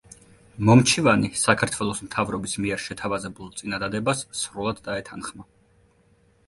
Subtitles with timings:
[0.69, 5.49] მომჩივანი საქართველოს მთავრობის მიერ შეთავაზებულ წინადადებას სრულად დაეთანხმა.